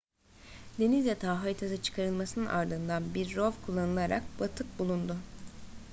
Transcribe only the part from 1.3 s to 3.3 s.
haritası çıkarılmasının ardından